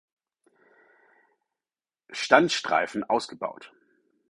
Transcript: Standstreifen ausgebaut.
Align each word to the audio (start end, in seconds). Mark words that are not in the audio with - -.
Standstreifen 2.11 3.03
ausgebaut. 3.07 3.71